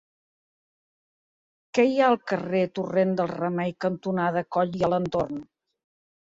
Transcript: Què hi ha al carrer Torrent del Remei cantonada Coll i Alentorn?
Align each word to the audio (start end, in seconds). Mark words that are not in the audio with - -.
Què 1.75 1.85
hi 1.89 1.99
ha 1.99 2.07
al 2.15 2.17
carrer 2.33 2.63
Torrent 2.79 3.13
del 3.21 3.31
Remei 3.35 3.77
cantonada 3.87 4.47
Coll 4.59 4.77
i 4.81 4.85
Alentorn? 4.93 5.49